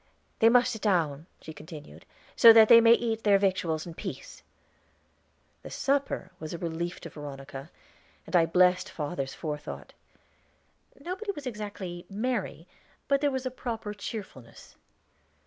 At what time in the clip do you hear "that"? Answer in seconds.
2.53-2.69